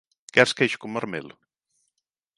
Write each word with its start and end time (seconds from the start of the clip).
Queres 0.33 0.53
queixo 0.57 0.81
con 0.81 0.89
marmelo? 0.95 1.35